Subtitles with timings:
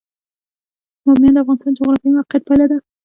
[1.03, 2.77] بامیان د افغانستان د جغرافیایي موقیعت پایله ده.